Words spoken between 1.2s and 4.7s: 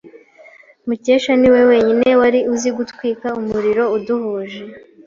niwe wenyine wari uzi gutwika umuriro udahuje.